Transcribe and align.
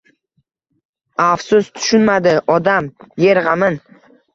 Afsus, 1.27 1.71
tushunmadi 1.77 2.37
odam 2.59 2.93
Yer 3.27 3.47
g’amin 3.51 3.83